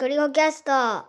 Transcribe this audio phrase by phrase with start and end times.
[0.00, 1.04] ゴリゴキャスト。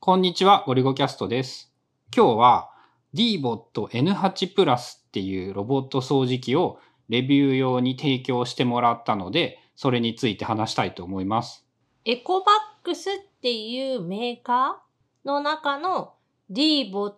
[0.00, 1.72] こんにちは、ゴリゴキャストです。
[2.14, 2.70] 今日は
[3.14, 6.78] DBOT N8 プラスっていうロボット掃除機を
[7.08, 11.66] レビュー用に提供してもらったので、それについて話したいと思います。
[12.04, 12.52] エコバ
[12.82, 16.12] ックスっていうメーカーの中の
[16.50, 17.14] DBOT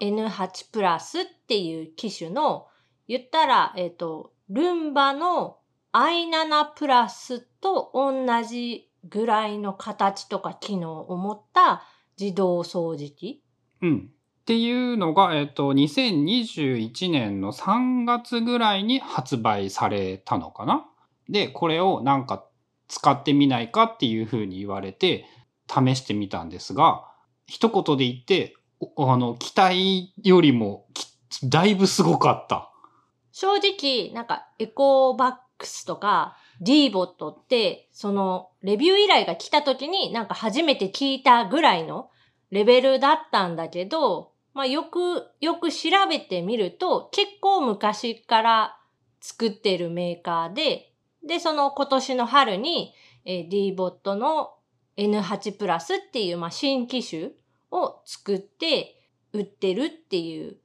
[0.00, 2.66] N8 プラスっていう機種の
[3.06, 5.58] 言ったら、えっ、と、ルンバの
[5.92, 11.82] i7 プラスと同じぐらいの形とか機能を持った
[12.20, 13.42] 自動掃除機？
[13.82, 14.10] うん。
[14.10, 20.86] っていうのが、えっと、2021年の3月ぐらいに発売されたのかな
[21.28, 22.46] で、これをなんか
[22.88, 25.26] 使ってみないかっていうふうに言われて、
[25.68, 27.04] 試してみたんですが、
[27.46, 31.06] 一言で言って、おあの、期待よりもき、
[31.44, 32.72] だいぶすごかった。
[33.32, 42.10] 正直、なんかエコバックスとか DBOT って、そのレビュー依頼が来た時になんか初めて聞いたぐらいの
[42.50, 48.76] レベルだったんだけど、まあよく、よく調べてみると結構昔から
[49.20, 50.92] 作ってるメーカーで、
[51.26, 54.54] で、その今年の春に、えー DBOT の
[54.96, 57.30] N8 プラスっていう、まあ、新機種
[57.70, 58.96] を作って
[59.32, 60.56] 売ってるっていう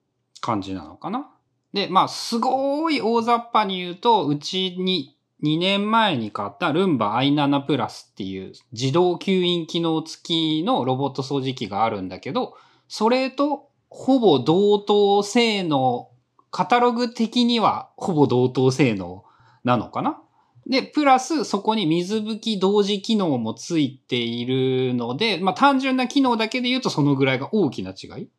[0.42, 1.30] 感じなのかな？
[1.74, 12.56] で、まあ、すごい大雑把に言うと、うちに2年前に買ったルンバ i7 プラスっていう自動吸引機能付きのロボット掃除機があるんだけど、
[12.88, 16.10] それとほぼ同等性能、
[16.50, 19.24] カタログ的にはほぼ同等性能
[19.64, 20.20] なのかな？
[20.66, 28.30] で、プラスそこに水拭き同時機能もついているので、まあ単純な機能だけで言うとそのぐらいが大きな違い。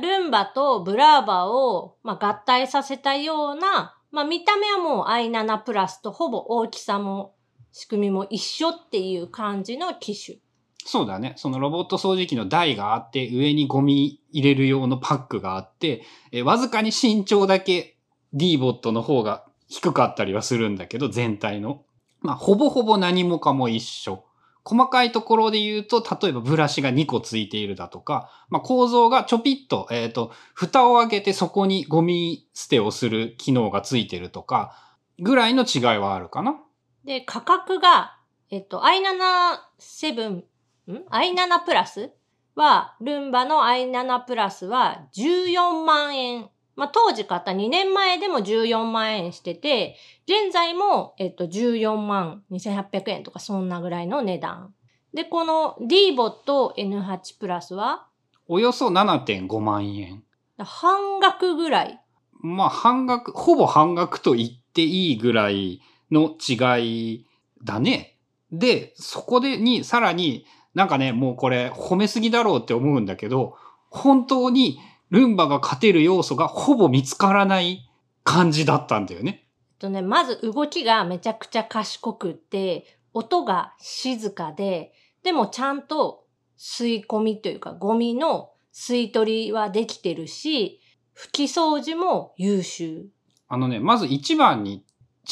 [0.00, 7.34] ルンバとブラーバを、まあ、合体させたような、まあ、見た目はもう i7 プラスとほぼ大きさも
[7.72, 10.38] 仕組みも一緒っていう感じの機種。
[10.86, 11.34] そうだね。
[11.36, 17.96] そのロボット掃除機の台があって、上にゴミ入れる用のパックがあって、えわずかに身長だけ
[18.32, 21.82] D ボットの方が低かったりはするんだけど、全体の。
[22.20, 24.25] まあ、ほぼほぼ何もかも一緒。
[24.66, 34.76] 細かいところで言うと、例えばブラシが2個ついているだとか、まあ、構造がちょぴっと、えっ、と、蓋を開けてそこにゴミ捨てをする機能がついてるとか、
[35.20, 36.60] ぐらいの違いはあるかな。
[37.04, 38.18] で、価格が、
[38.50, 40.44] えっと、i7-7、ん
[40.88, 42.10] ?i7 プラス
[42.56, 46.50] は、ルンバの i7 プラスは14万円。
[46.76, 54.74] まあ、当時買った2年前でも14万円してて、現在も、えっと、14万2800円とかそんなぐらいの値段。
[55.14, 58.06] で、この DBOT N8 プラスは、
[58.46, 60.22] およそ7.5万円。
[60.58, 62.00] 半額ぐらい。
[62.42, 67.26] まあ半額、ほぼ半額と言っていいぐらいの違い
[67.64, 68.18] だね。
[68.52, 73.56] で、そこでにさらになんかね、もうこれ褒めすぎだろうって思うんだけど、
[73.88, 74.78] 本当に
[75.10, 77.88] ルンバが勝てる要素がほぼ見つからない
[78.24, 79.46] 感じだったんだよね。
[79.78, 86.24] とね、まず動きがめちゃくちゃ賢くって、音が静かで、でもちゃんと
[86.58, 90.80] 吸い込みというかゴミの吸い取りはできてるし、
[91.16, 93.06] 拭き掃除も優秀。
[93.48, 94.84] あのね、まず一番に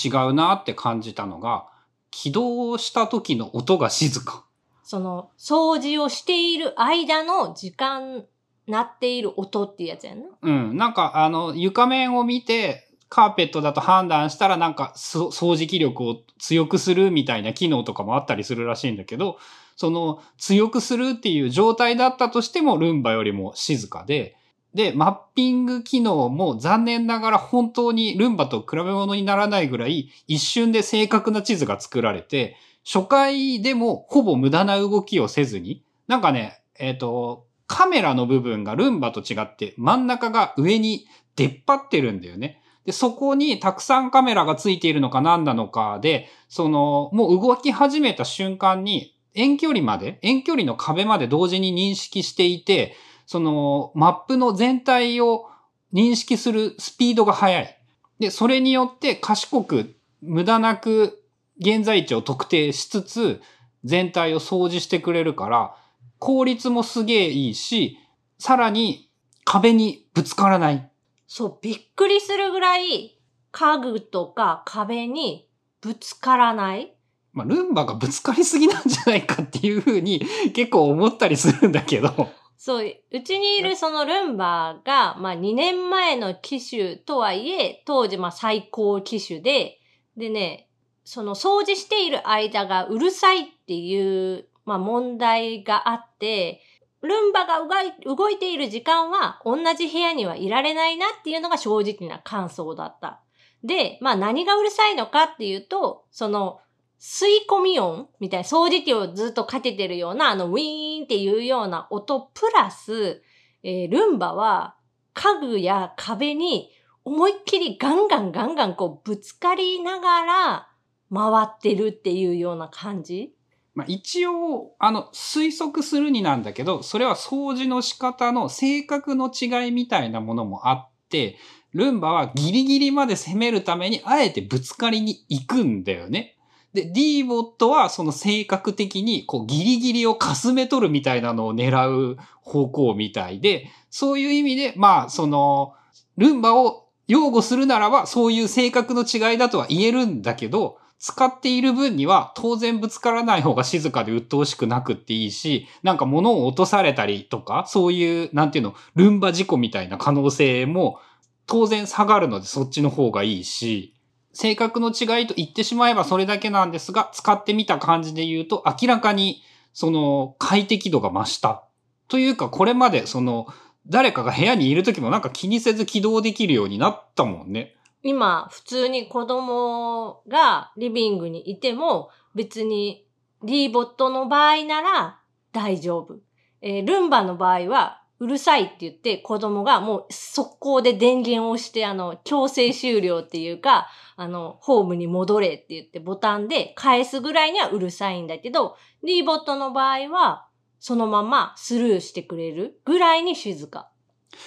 [0.03, 1.67] 違うなって感じたのが、
[2.11, 4.47] 起動した時の音が静か。
[4.83, 8.25] その掃除をしている間の時間
[8.67, 10.27] 鳴っている音っていうやつやんな。
[10.41, 10.77] うん。
[10.77, 19.39] なんか、あの、床面を見て、カーペットだと判断したら、なんか、掃除機力を強くするみたいな機能とかもあったりするらしいんだけど、
[19.77, 24.37] その、強くするっていう状態だったとしても、ルンバよりも静かで、
[24.75, 42.61] で、マッピング機能も残念ながら本当にルンバと比べ物にならないぐらい、一瞬で正確な地図が作られて、初回でもほぼ無駄な動きをせずに、なんかね、えっ、と、カメラの部分がルンバと違って真ん中が上に出っ張ってるんだよね。
[42.85, 52.95] で、そこにたくさんカメラがついているのか何なのかで、その、もう動き始めた瞬間に遠距離まで、遠距離の壁まで同時に認識していて、
[53.27, 55.47] その、マップの全体を
[55.95, 57.79] 認識するスピードが速い。
[58.19, 61.23] で、それによって賢く、無駄なく
[61.61, 63.41] 現在地を特定しつつ、
[63.83, 65.77] 全体を掃除してくれるから、
[66.19, 67.99] 効率もすげえいいし、
[68.39, 69.11] さらに
[69.45, 70.91] 壁にぶつからない。
[71.27, 73.19] そう、びっくりするぐらい
[73.53, 75.49] 家具とか壁に
[75.81, 76.95] ぶつからない。
[77.33, 80.23] まあ、ルンバがぶつかりすぎなんじゃないかっていうふうに
[80.55, 82.29] 結構思ったりするんだけど。
[82.57, 89.81] そう、うちにいるそのルンバが、まあ2年前の機種とはいえ、当時まあ最高機種で、
[90.17, 90.69] でね、
[91.05, 96.61] その掃除している間がうるさいっていうまあ問題があって、
[97.03, 97.61] ルンバが
[98.07, 103.21] 動いている時間は同じ部屋にはいられないなっていうのが正直な感想だった。
[103.63, 106.61] で、まあ何がうるさいのかっていうと、その
[106.99, 113.23] 吸い込み音みたいな掃除機をずっとかけてるようなあのウィーンっていうような音プラス、
[113.63, 114.77] えールンバは
[115.13, 116.71] 家具や壁に
[117.05, 120.69] 思いっきりガンガンガンガンこうぶつかりながら
[121.13, 123.35] 回ってるっていうような感じ
[123.75, 131.37] まあ、一応、あの、推測するになんだけど、それは掃除の仕方の性格の違いみたいなものもあって、
[131.73, 136.37] ルンバはギリギリまで攻めるために、あえてぶつかりに行くんだよね。
[136.73, 145.75] で、D ボットはその性格的に、こう、ギリギリをかすめ取るみたいなのを狙う方向みたいで、そういう意味で、まあ、その、
[146.17, 160.99] ルンバを擁護するならば、そういう性格の違いだとは言えるんだけど、使っている分には当然ぶつからない方が静かで鬱陶しくなくっていいし、なんか物を落とされたりとか、そういう、なんていうの、ルンバ事故みたいな可能性も
[161.47, 163.95] 当然下がるのでそっちの方がいいし、
[164.33, 169.43] 性格の違いと言ってしまえばそれだけなんですが、使ってみた感じで言うと明らかに
[169.73, 171.65] その快適度が増した。
[172.09, 173.47] というかこれまでその
[173.87, 177.75] 誰かが部屋にいる時もなんか気にせず起動できるようになったもんね。
[178.05, 183.09] 今、普通に子供がリビングにいても、別に
[183.43, 185.21] D ボットの場合なら
[185.53, 186.19] 大丈夫。
[186.61, 200.47] えールンバの場合は、うるさいって言って子供がもう速攻で電源を押して、あの、強制終了っていうか、あの、ホームに戻れって言ってボタンで返すぐらいにはうるさいんだけど、D ボットの場合は、
[200.79, 203.91] そのままスルーしてくれるぐらいに静か。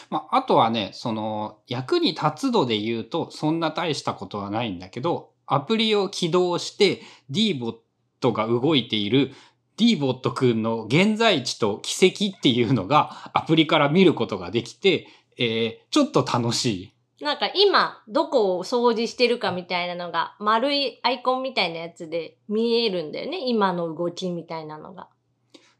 [0.09, 7.75] まあ、あとはね、その、役に立つ度で言うと、そんな大したことはないんだけど、アプリを起動して D ボッ
[8.19, 9.31] トが動いている
[9.77, 15.07] D ボットくんの現在地と軌跡っていうのがアプリから見ることができて、
[15.37, 16.93] えー、ちょっと楽しい。
[17.23, 23.39] なんか今、どこを掃除してるかみたいなのが、丸いアイコンみたいなやつで見えるんだよね。
[23.47, 25.09] 今の動きみたいなのが。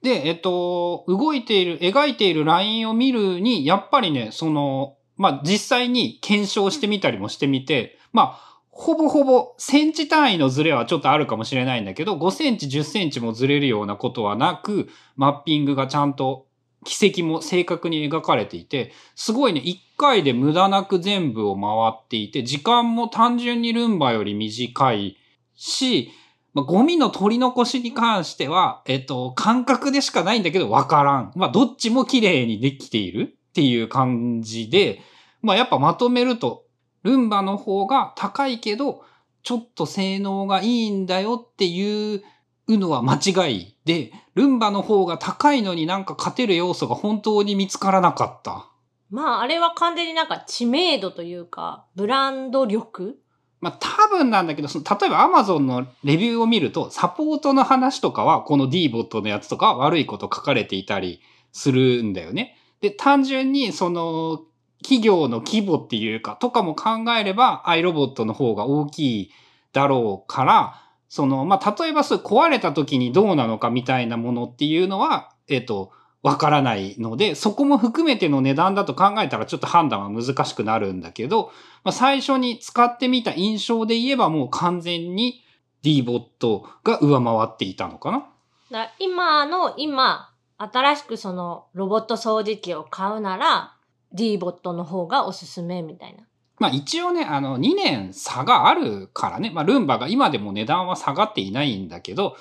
[0.01, 16.45] で、えっと、動いている、描いているラインを見るに、やっぱりね、その、まあ、実際に検証してみたりもしてみて、まあ、ほぼほぼセンチ単位のズレはちょっとあるかもしれないんだけど、5センチ、10センチもずれるようなことはなく、マッピングがちゃんと
[16.85, 25.17] 軌跡も正確に描かれていて、すごいね、1回で無駄なく全部を回っていて、時間も単純にルンバより短い
[25.55, 26.11] し、
[26.57, 31.31] まあ、ゴミの取り残しに関しては、えっと、感覚でしかないんだけどわからん。
[31.35, 34.99] まあ、どっちも綺麗にできているっていう感じで、
[35.43, 36.65] まあ、やっぱまとめると、
[37.03, 39.03] ルンバの方が高いけど、
[39.43, 42.23] ちょっと性能がいいんだよっていう
[42.67, 48.67] のは間違いで、ルンバの方が高いのになんか勝てる要素が本当に見つからなかった。
[49.11, 53.19] まあ、あれは完全になんか知名度というか、ブランド力
[53.59, 61.21] まあ多分なんだけど、その例えば Amazon のレビューを見ると、サポートの話とかは、この D ボットのやつとかは悪いこと書かれていたり
[61.51, 62.57] するんだよね。
[62.81, 64.41] で、単純にその、
[64.83, 66.89] 企業の規模っていうか、とかも考
[67.19, 69.31] えれば、iRobot の方が大きい
[69.73, 75.91] だろうから、その、まあ、例えばそう壊れた時にどうなのかみたいなものっていうのは、えっと、
[76.23, 81.51] わからないので、そこも含めての値段だと考えたらちょっと判断は難しくなるんだけど、
[81.83, 85.43] まあ、最初に使ってみた印象で言えばもう完全に
[85.83, 88.25] D ボットが上回っていたのかな
[88.71, 93.75] だ今の、今、新しくそのロボット掃除機を買うなら、
[94.11, 96.23] D ボットの方がおすすめみたいな。
[96.59, 102.35] まあ一応ね、あの2年差があるからね、まあルンバが今でも値段は下がっていないんだけど、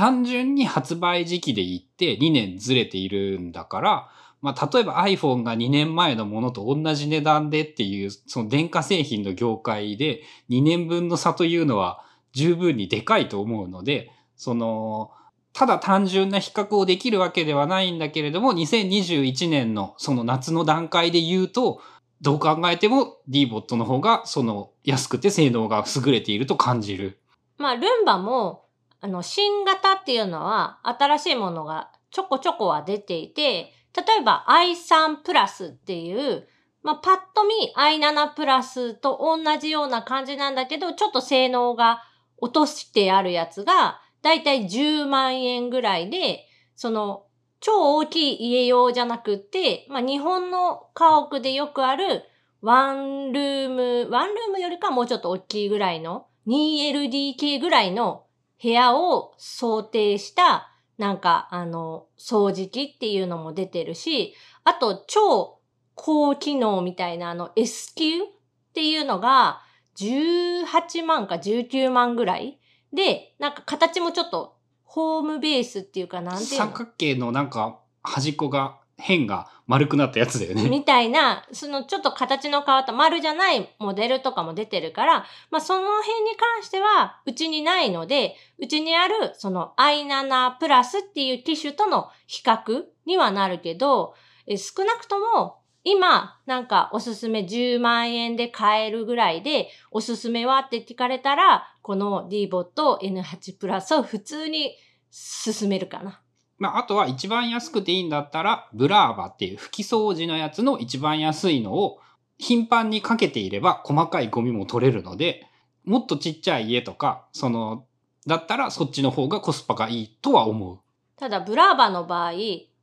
[0.00, 4.08] 単純に発売時期で言って2年ずれているんだから、
[4.40, 12.02] まあ例えば iPhone が2年前のものと同じ値段でっていう、その電化製品の業界で2年分の差というのは
[12.32, 15.10] 十分にでかいと思うので、その、
[15.52, 21.82] ただ単純な比較をできるわけではないんだけれども、2021年のその夏の段階で言うと、
[22.22, 27.18] どう考えても D ボットの方がその安くて性能が優れていると感じる。
[27.58, 28.64] まあ、ルンバも、
[29.00, 36.46] あの、新型っていうのは、新しいものがちょこちょこは出ていて、例えば i3 プラスっていう、
[36.82, 42.02] まあ、パッと見 i7 プラスと同じような感じなんだけど、ちょっと性能が
[42.38, 47.24] 落としてあるやつが、だいたい10万円ぐらいで、その、
[47.60, 52.24] 超大きい家用じゃなくって、まあ、日本の家屋でよくある、
[52.62, 53.68] ワンルー
[54.04, 58.24] ム、ワンルームよりかもうちょっと大きいぐらいの、2LDK ぐらいの
[58.62, 65.60] 部屋を想定した、なんか、あの、掃除機っていうのも出てるし、あと、超
[65.94, 68.26] 高機能みたいなあの S 級っ
[68.74, 69.62] ていうのが、
[69.96, 72.60] 18万か19万ぐらい
[72.92, 76.56] で、なんか形もちょっと、ホームベースっていうか、なんていうの？
[76.66, 80.68] 三角形のなんか端っこが、辺が丸くなったやつだよね。
[80.68, 94.14] みたいな、そのちょっと形の変わった丸じゃないモデルとかも出てるから、まあその辺に関してはうちにないので、うちにあるその i7 プラスっていう機種との比較にはなるけど、
[94.46, 104.76] え少なくとも今なんかおすすめ10万円で買えるぐらいでおすすめはって聞かれたら、この D-Bot N8 プラスを普通に
[105.10, 106.20] 進めるかな。
[106.60, 111.98] まあ、あとは一番安くていいんだったら、ブラーバっていう拭き掃除のやつの一番安いのを
[112.38, 115.46] 頻繁にかけていれば細かいゴミも取れるので、
[115.84, 117.86] もっとちっちゃい家とか、その、
[118.26, 120.78] だったらそっちの方がコスパがいいとは思う。
[121.16, 122.32] ただ、ブラーバの場合、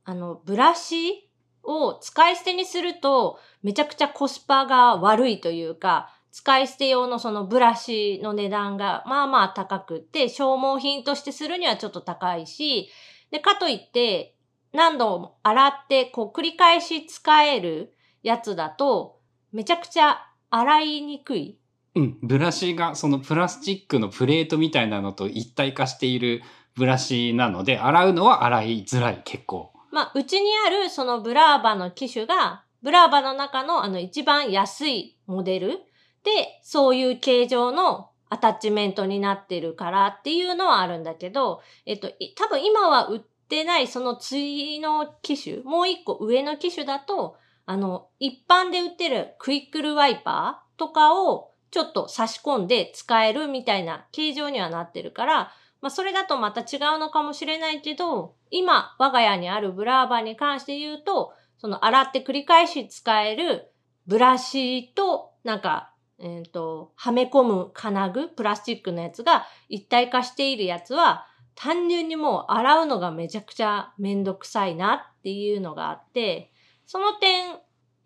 [0.04, 1.30] あの、ブラシ
[1.62, 12.88] を使い捨てにすると、めちゃくちゃコスパが悪いというか、使い捨て用のそのブラシの値段がまあまあ高くて、消耗品としてするにはちょっと高いし、
[13.30, 14.36] で、かといって、
[14.72, 19.20] 何度も洗って、こう、繰り返し使えるやつだと、
[19.52, 20.18] めちゃくちゃ
[20.50, 21.58] 洗いにくい。
[21.94, 22.18] うん。
[22.22, 26.42] ブラシがそのプラスチックのプレートみたいなのと一体化している
[26.74, 29.72] ブラシなので、洗うのは洗いづらい、結構。
[29.90, 35.68] まあ、うちにあるそのブラーバの機種が、ブラーバの中のあの一番安いモデル
[36.24, 63.70] で、そういう形状のアタッチメントになってるからっていうのはあるんだけど、えっと、多分今は売ってないその次の機種、もう一個上の機種だと、あの、一般で売ってるクイックルワイパーとかをちょっと差し込んで使えるみたいな形状にはなってるから、まあそれだとまた違うのかもしれないけど、今我が家にあるブラーバに関して言うと、その洗って繰り返し使える
[64.06, 76.52] ブラシと、なんか、えっ、と、はめ込む金具、プラスチックのやつが一体化しているやつは、単純にもう洗うのがめちゃくちゃめんどくさいなっていうのがあって、
[76.86, 77.56] その点、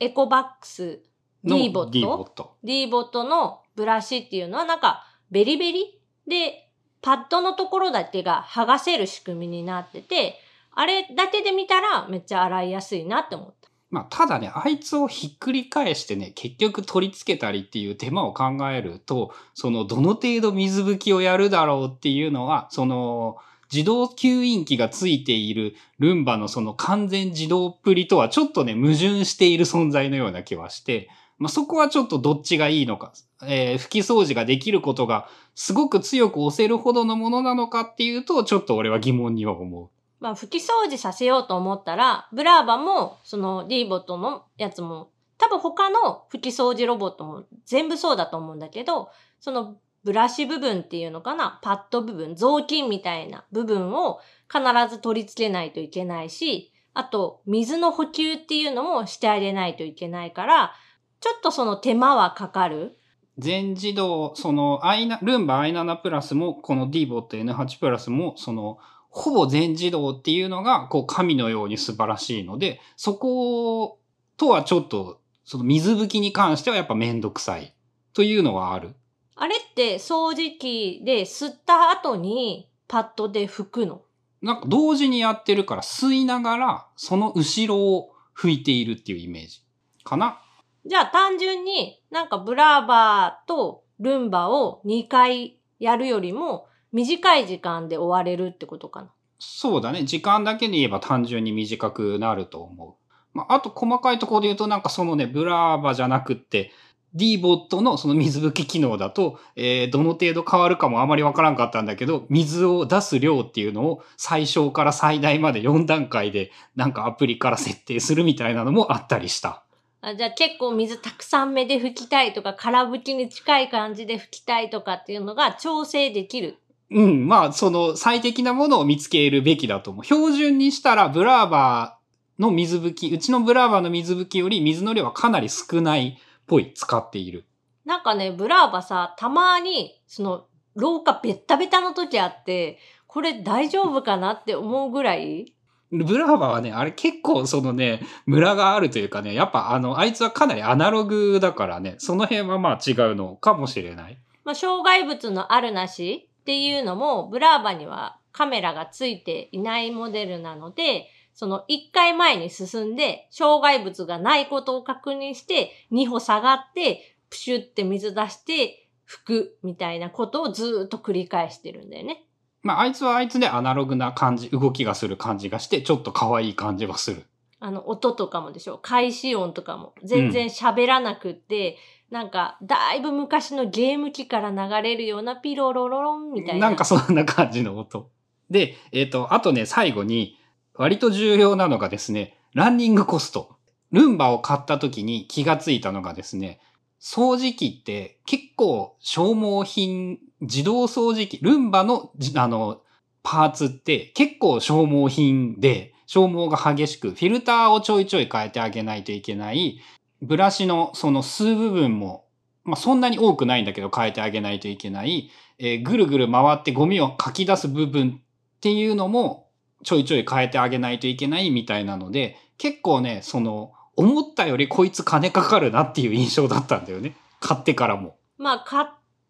[0.01, 1.03] エコバックス、
[1.45, 2.57] の D ボッ D ボトット。
[2.63, 6.69] D ボットのブラシっていうのはなんかベリベリで
[7.01, 10.37] パッドのところだけが剥がせる仕組みになってて、
[10.75, 13.71] あれだけで見たらめっちゃ洗いやすいなって思った。
[13.93, 23.37] まあ、ただね、あいつをひっくり返してね、結局取り付けたりっていう手間を考えると、その、どの程度水拭きをやるだろうっていうのは、その、
[23.71, 39.89] 自動吸引機がついているルンバのその完全自動っぷりとはちょっとね、矛盾している存在のような気はして、まあ、そこはちょっとどっちがいいのか、えー拭き掃除ができることがすごく強く押せるほどのものなのかっていうと、ちょっと俺は疑問には思う。
[40.23, 49.11] まあ、拭き掃除させようと思ったら、ブラーバも、その D ボットのやつも、多分他の拭き掃除ロボットも全部そうだと思うんだけど、
[49.41, 60.73] そのブラシ部分っていうのかな、パッド部分、雑巾みたいな部分を必ず取り付けないといけないし、あと、水の補給っていうのもしてあげないといけないから、
[61.19, 62.97] ちょっとその手間はかかる。
[63.39, 68.79] 全自動、その、アイナ、ルンバ i7 プラスも、この D-Bot N8 プラスも、その、
[69.15, 73.99] ほぼ全自動っていうのが、こう、神のように素晴らしいので、そこ
[74.39, 77.75] とはちょっと、その水拭きに関してはやっぱめんどくさい。
[78.15, 78.95] というのはある。
[79.35, 84.03] あれって掃除機で吸った後にパッドで拭くの？
[84.41, 89.63] なんか同時にやってるから吸いながら、その後ろを拭いているっていうイメージ。
[90.05, 90.41] かな
[90.87, 99.11] じゃあ単純になんかブラーバーとルンバを2回やるよりも短い時間で終われるってことかな。
[99.39, 100.05] そうだね。
[100.05, 103.37] 時間だけで言えば単純に短くなると思う。
[103.37, 106.71] まあ、あと細かいところで言うとなんかそのね、ブラーバじゃなくって、
[107.15, 119.63] D ボットのその水拭き機能だと、えーどの程度変わるかもあまりわからんかったんだけど、水を出す量っていうのを最小から最大まで4段階でなんかアプリから設定するみたいなのもあったりした。
[120.01, 126.59] あじゃあ結構水たくさん目で拭きたいとか、空拭きに近い感じで拭きたいとかっていうのが調整できる。
[126.95, 130.05] うん、まあ、その最適なものを見つけるべきだと思う。
[130.05, 137.47] 標準にしたら、ブラーバーの水拭き、うちのブラーバーの水拭きより水の量はかなり少ないっぽい、使っている。
[137.85, 145.55] なんかね、ブラーバさ、たまに、その、廊下ベッタベタの時あって、これ大丈夫かなって思うぐらい？
[145.91, 154.19] ブラーバーはね、あれ結構そのね、ムラがあるというかね、やっぱあの、あいつはかなりアナログだからね、その辺はまあ違うのかもしれない。
[154.45, 172.27] まあ、障害物のあるなしっていうのも、ブラーバにはカメラがついていないモデルなので、その1回前に進んで、障害物がないことを確認して、2歩下がって、プシュって水出して、拭くみたいなことをずっと繰り返してるんだよね。
[172.63, 177.25] まあ、あいつはあいつでアナログな感じ、動きがする感じがして、ちょっと可愛い感じはする。
[177.61, 179.95] あの、音とかもでしょ開始音とかも。
[180.03, 181.77] 全然喋らなくって、うん、
[182.13, 186.69] なんか、だいぶ昔のゲーム機から流れるようなピロロロロンみたいな。
[186.69, 188.11] なんかそんな感じの音。
[188.51, 190.39] で、えっ、ー、と、あとね、最後に、
[190.75, 193.57] 割と重要なのがですね、ランニングコスト。
[193.93, 196.61] ルンバを買った時に気がついたのがですね、
[197.01, 202.83] 掃除機って結構消耗品、自動掃除機、ルンバの、あの、
[203.23, 209.79] パーツって結構消耗品で、消耗が激しく、フィルターをちょいちょい変えてあげないといけない、
[210.23, 212.25] ブラシのその数部分も、
[212.65, 218.21] まあ、そんなに多くないんだけど変えてあげないといけない、えー、ぐるぐる回ってゴミをかき出す部分
[218.57, 219.43] っていうのも
[219.83, 227.15] ちょいちょい変えてあげないといけないみたいなので、結構ね、その、思ったよりこいつ金かかるなっていう印象だったんだよね。
[227.41, 228.17] 買ってからも。
[228.39, 228.87] まあ、買っ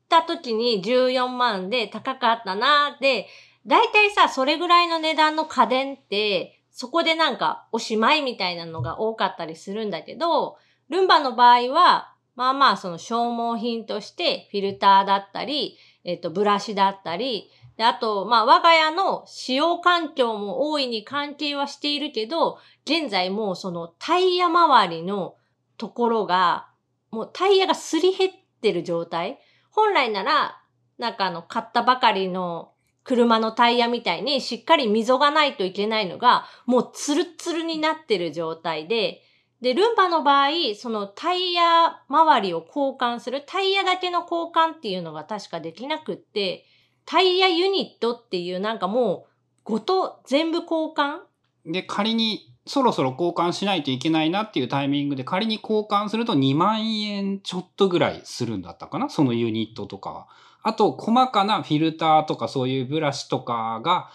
[0.08, 3.26] た時に14万で高かったなで、
[3.66, 10.56] だいたいさ、それぐらいの値段の家電って、そこでなんかおしまいみたいなのが多かったりするんだけど、
[10.88, 25.36] ルンバの場合は、まあまあその消耗品としてフィルターだったり、えっ、と、ブラシだったり、で、あと、まあ、我が家の使用環境も大いに関係はしているけど、現在もうそのタイヤ周りの
[25.78, 26.68] ところが、
[27.10, 29.38] もうタイヤがすり減ってる状態。
[29.70, 30.60] 本来なら、
[30.98, 32.72] なんかあの、買ったばかりの
[33.04, 39.22] 車のタイヤみたいにしっかり溝がないといけないのが、もうツルツルになってる状態で、
[39.62, 46.64] で、ルンバの場合、そのタイヤ周りを交換する、タイヤだけの交換っていうのが確かできなくって、
[47.06, 49.30] タイヤユニットっていうなんかもう、
[49.64, 51.20] ごと全部交換？
[51.64, 59.08] で、仮にそろそろ交換しないといけないなっていうタイミングで仮に交換すると2万円ちょっとぐらいするんだったかな？
[59.08, 60.26] そのユニットとかは。
[60.64, 64.10] あと、細かなフィルターとかそういうブラシとかが、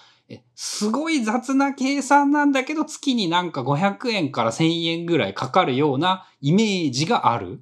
[0.56, 7.62] すごい雑な計算なんだけど、月になんか500円から1000円ぐらいかかるようなイメージがある。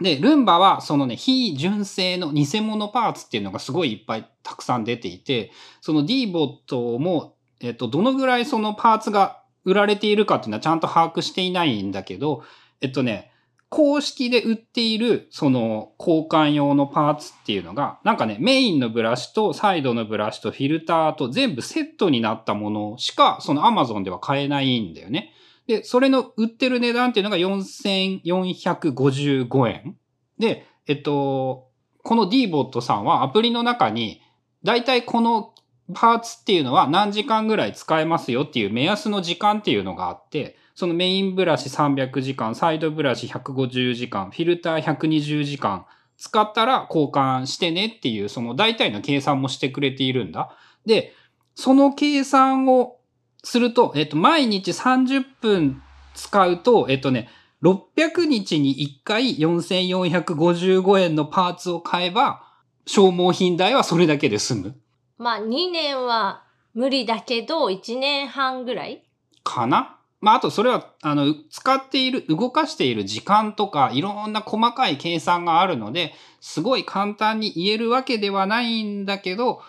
[0.00, 12.42] で、ルンバはそのね、非純正の偽物パーツっていうのがすごいいっぱいたくさん出ていて、その D ボットも、えっと、どのぐらいそのパーツが売られているかっていうのはちゃんと把握していないんだけど、
[12.80, 13.31] えっとね、
[13.72, 25.32] 公式で売っているその交換用のパーツっていうのが、なんかね、メインのブラシとサイドのブラシとフィルターと全部セットになったものしか、その Amazon では買えないんだよね。
[25.66, 29.96] で、それの売ってる値段っていうのが4455円。
[30.38, 31.70] で、えっと、
[32.02, 34.20] この dbot さんはアプリの中に、
[34.62, 35.54] だいたいこの
[35.94, 45.84] パーツっていうのは何時間ぐらい使えますよっていう目安の時間っていうのがあって、そのメインブラシ300時間、サイドブラシ150時間、フィルター120時間
[46.16, 50.56] 使ったら交換してねっていう、その大体の計算もしてくれているんだ。
[50.86, 51.14] で、
[51.54, 52.96] その計算を
[53.44, 55.82] すると、えっと、毎日30分
[56.14, 57.28] 使うと、えっとね、
[57.62, 62.42] 600日に1回4455円のパーツを買えば、
[62.86, 64.76] 消耗品代はそれだけで済む。
[65.18, 66.42] まあ、2年は
[66.74, 69.04] 無理だけど、1年半ぐらい？
[69.44, 79.60] かなまあ、あとそれは、あの、使っている、動かしている時間とか、いろんな細かい計算があるので、すごい簡単に言えるわけではないんだけど、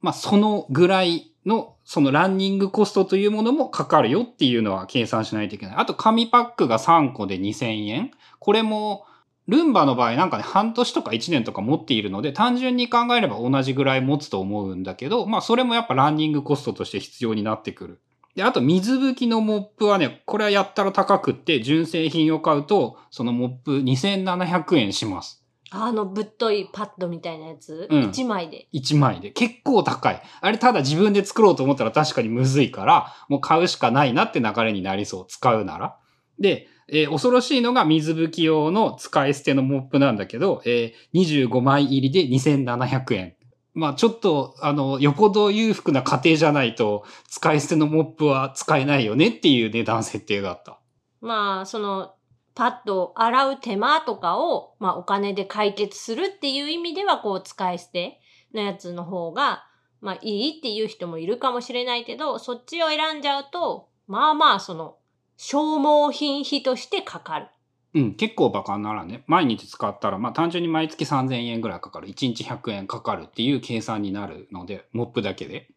[0.00, 5.76] まあ、そのぐらいの、そのランニングコストというものもかかるよっていうのは計算しないといけない。
[5.76, 8.10] あと、紙パックが3個で2000円。
[8.40, 9.04] これも、
[9.46, 18.00] ルンバの場合なんかね、半年とか1年とか持っているので、単純に考えれば同じぐらい持つと思うんだけど、まあそれもやっぱランニングコストとして必要になってくる。
[18.36, 25.44] で、あと水拭きのモップはね、これはやったら高くって、純正品を買うと、そのモップ2700円します。
[25.72, 29.30] あのぶっといパッドみたいなやつ、うん、?1 枚で？1枚で。
[29.30, 30.20] 結構高い。
[30.40, 35.26] あれただ自分で作ろうと思ったら確かにむずいから、もう買うしかないなって流れになりそう。
[35.28, 35.96] 使うなら。
[36.40, 43.34] で、えー、恐ろしいのが水拭き用の使い捨てのモップなんだけど、えー、25枚入りで2700円。
[43.80, 50.78] まあちょっと、あの、よほど裕福な家庭じゃないと、使い捨てのモップは使えないよねっていう値段設定だった。
[51.22, 52.14] まあ、その、
[52.54, 58.20] パッド洗う手間とかを、まあお金で解決するっていう意味では、こう使い捨て
[58.52, 59.64] のやつの方が、
[60.02, 64.96] まあいいっていう人もいるかもしれないけど、そっちを選んじゃうと、まあまあその、
[65.38, 67.48] 消耗品費としてかかる。
[67.92, 72.08] うん、結構バカならね、毎日使ったら、まあ単純に毎月3000円ぐらいかかる。
[72.08, 75.68] 1日100円かかるっていう計算になるので、モップだけで。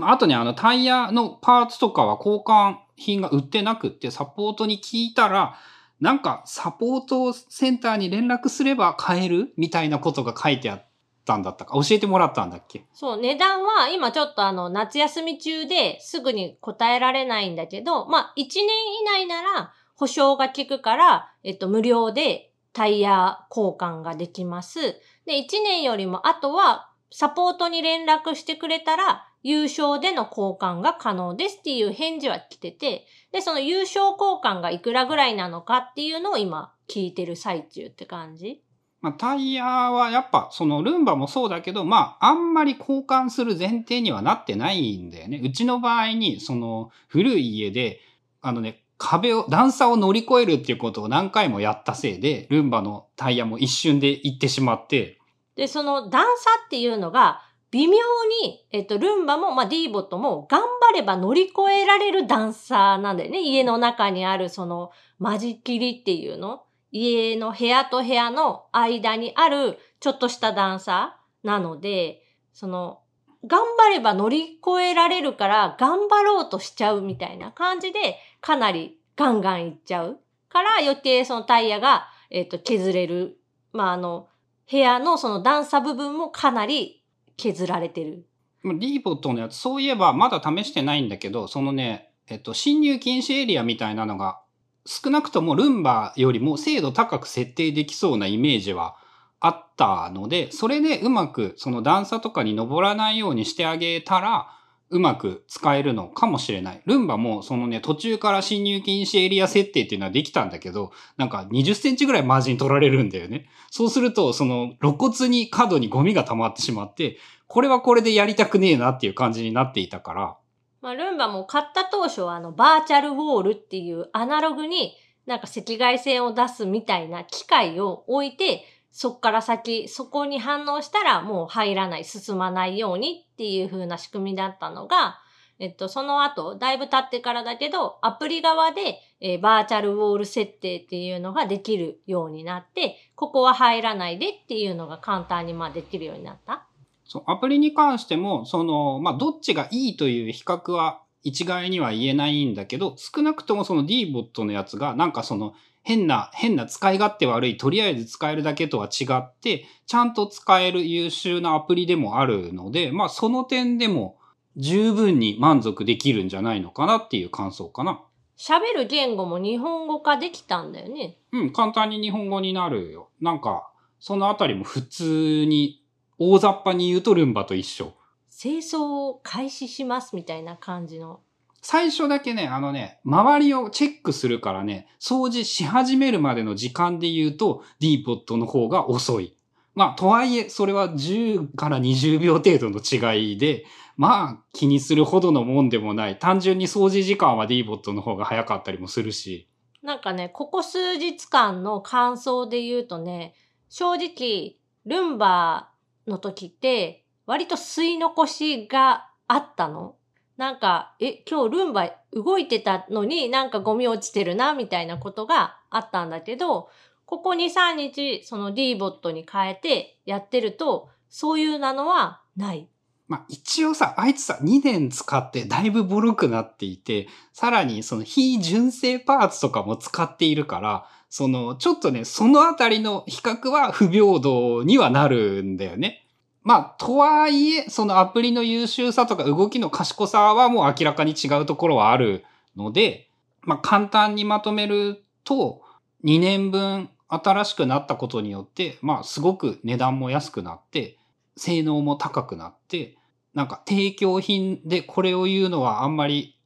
[0.00, 5.56] あとね、あのタイヤのパーツとかは交換品が売ってなくって、サポートに聞いたら、
[6.00, 10.86] なんかサポートセンターに連絡すれば買えるみたいなことが書いてあっ
[11.24, 11.74] たんだったか。
[11.74, 12.84] 教えてもらったんだっけ？
[12.92, 18.66] そう、値段は今ちょっとあの夏休み中ですぐに答えられないんだけど、まあ1年
[19.00, 24.80] 以内なら保証が効くから、えっと無料でタイヤ交換ができます。
[25.26, 38.60] で、1年よりもあとはサポートに連絡してくれたら優勝での交換が可能ですっていう返事は来てて、で、その優勝交換がいくらぐらいなのかっていうのを今聞いてる最中って感じ
[39.02, 45.40] まあ、タイヤはやっぱそのルンバもそうだけど、まあ、あんまり交換する前提にはなってないんだよね。
[45.44, 48.00] うちの場合に、その古い家で、
[48.40, 55.18] あのね、壁を、段差を乗り越えるっていうことを何回もやったせいで、ルンバのタイヤも一瞬で行ってしまって、
[55.56, 56.28] で、その段差
[56.66, 57.98] っていうのが、微妙
[58.42, 63.40] に、えっと、ルンバも、まあ、D ボットも、頑張れば乗り越えられる段差なんだよね。
[63.40, 66.64] 家の中にある、その、間仕切りっていうの。
[66.90, 73.00] 家の部屋と部屋の間にある、ちょっとした段差なので、その、
[73.44, 80.18] 頑張れば乗り越えられるから、頑張ろうとしちゃうみたいな感じで、かなりガンガンいっちゃう。
[80.50, 83.38] から、余計そのタイヤが、えっと、削れる。
[83.72, 84.28] まあ、あの、
[84.70, 87.02] 部屋のその段差部分もかなり
[87.38, 88.26] 削られてる。
[88.62, 94.40] まあ D ボットのやつ、そういえばまだ試してないんだけど、そのね、えっと、侵入禁止エリアみたいなのが、
[94.84, 98.96] 少なくともルンバよりも精度高く設定できそうなイメージは
[99.38, 104.48] あったので、それでうまくその段差とかに登らないようにしてあげたら、
[104.92, 106.82] うまく使えるのかもしれない。
[106.84, 113.48] ルンバもそのね、途中から侵入禁止エリア設定っていうのはできたんだけど、なんか20センチぐらいマージン取られるんだよね。
[113.70, 120.36] そうすると、その露骨に角にゴミが溜まってしまって、これはこれでやりたくねえなっていう感じになっていたから、
[120.82, 124.94] まあ、ルンバも買った当初はあの、バーチャルウォールっていうアナログに
[125.26, 135.18] なんか赤外線を出すみたいな機械を置いて、そっから先、そこに反応したらもう入らない、進まないようにっていう風な仕組みだったのが、
[135.58, 146.66] えっと、その後、だいぶ経ってからだけど、アプリ側で、えーバーチャルウォール設定っていうのができるようになって、ここは入らないでっていうのが簡単にまあできるようになった。
[147.04, 164.18] そう、アプリに関しても、その、まあ、どっちがいいという比較は一概には言えないんだけど、少なくともその D ボットのやつが、なんかその、変な、変な使い勝手悪い、とりあえず使えるだけとは違って、ちゃんと使える優秀なアプリでもあるので、まあ、その点でも
[164.56, 168.00] 十分に満足できるんじゃないのかなっていう感想かな。
[168.38, 171.18] 喋る言語も日本語化できたんだよね。
[171.32, 173.10] うん、簡単に日本語になるよ。
[173.20, 173.68] なんか、
[173.98, 175.84] そのあたりも普通に、
[176.18, 177.92] 大雑把に言うとルンバと一緒。
[178.36, 181.20] 清掃を開始しますみたいな感じの。
[181.62, 189.38] 最初だけね、あのね、周りをチェックするからね、掃除し始めるまでの時間で言うと、D ポットの方が遅い。
[189.74, 193.64] まあ、とはいえ、それは10から20秒程度の違いで、
[193.96, 196.18] まあ、気にするほどのもんでもない。
[196.18, 199.48] 単純に掃除時間は D ボットの方が早かったりもするし。
[199.82, 203.34] なんかね、ここ数日間の感想で言うとね、
[203.68, 205.70] 正直、ルンバ
[206.08, 209.94] の時って、割と吸い残しがあったの。
[210.36, 216.68] なんか、え、今日ルンバ動いてたのになんかゴミ落ちてるな、みたいなことがあったんだけど、
[217.04, 222.68] ここ2、3日、その D ボットに変えてやってると、そういうなのはない。
[223.06, 236.06] まあ一応さ、あいつさ、2年使ってだいぶボロくなっていて、さらにその非純正パーツとかも使っているから、その、ちょっとね、そのあたりの比較は不平等にはなるんだよね。
[236.44, 242.24] まあ、とはいえ、そのアプリの優秀さとか動きの賢さはもう明らかに違うところはある
[242.56, 243.08] ので、
[243.42, 245.62] まあ簡単にまとめると、
[246.04, 250.98] 2年分新しくなったことによって、まあすごく値段も安くなって、
[251.36, 252.96] 性能も高くなって、
[253.34, 256.36] なんか提供品でこれを言うのはあんまり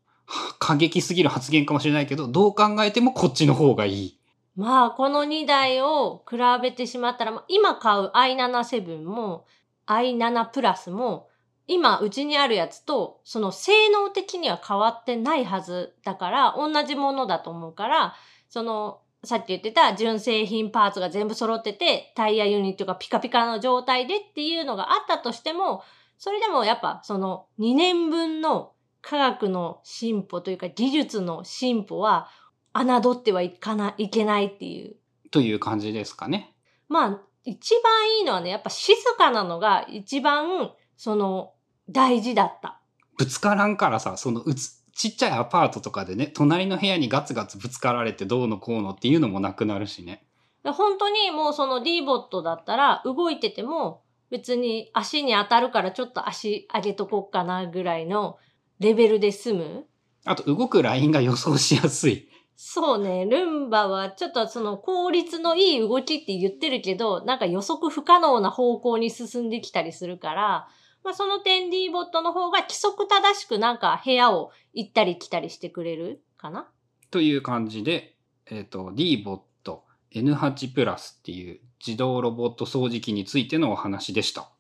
[0.59, 4.21] 過激すぎる発言かもしれないけど、どう考えてもこっちの方がいい。
[4.57, 9.45] まあ、この2台を比べてしまったら、今買う i7-7 も
[9.87, 11.29] i7 プラスも、
[11.69, 18.15] 今うちにあるやつと、その性能的には変わってないはずだから、同じものだと思うから、
[18.49, 25.83] その、さっき言ってた純正品パーツが全部揃ってて、タイヤユニットがピカピカの状態でっていうのがあったとしても、
[26.19, 28.73] それでもやっぱその2年分の
[29.03, 32.29] 科学の進歩というか技術の進歩は
[32.75, 34.97] 侮ってはいかない、いけないっていう。
[35.31, 36.55] という感じですかね。
[36.89, 41.53] まあ、一番いいのはね、やっぱ静かなのが一番、その、
[41.89, 42.81] 大事だった。
[43.17, 50.27] ぶつからんからさ、そのうつ、ちっちゃいアパートとかでね、隣の部屋にガツガツぶつかられてどうのこうのっていうのもなくなるしね。
[50.67, 58.39] で本当にもうその D ボットだったら動いてても別に足に当たるからちょっと足上げとこっかなぐらいの
[58.81, 59.85] レベルで済む。
[60.25, 62.29] あと動くラインが予想しやすい。
[62.59, 70.69] そうね、ルンバはちょっとその効率のいい動きって言ってるけど、なんか予測不可能な方向に進んできたりするから、
[71.05, 76.67] まあその点 D ボットの方が規則正しくなんか部屋を行ったり来たりしてくれるかな？
[77.11, 78.17] という感じで、
[78.47, 84.51] えっ、と、D ボット N8 プラスっていう自動ロボット掃除機についてのお話でした。